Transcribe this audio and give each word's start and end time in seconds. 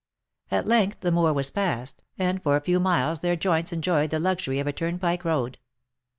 At 0.49 0.65
length 0.65 1.01
the 1.01 1.11
moor 1.11 1.31
was 1.31 1.51
passed, 1.51 2.03
and 2.17 2.41
for 2.41 2.55
a 2.55 2.61
few 2.61 2.79
miles 2.79 3.19
their 3.19 3.35
joints 3.35 3.71
en 3.71 3.83
joyed 3.83 4.09
the 4.09 4.17
luxury 4.17 4.57
of 4.57 4.65
a 4.65 4.73
turnpike 4.73 5.23
road. 5.23 5.59